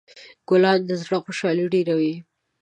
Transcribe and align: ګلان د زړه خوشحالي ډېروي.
ګلان 0.49 0.79
د 0.89 0.91
زړه 1.01 1.17
خوشحالي 1.25 1.65
ډېروي. 1.73 2.13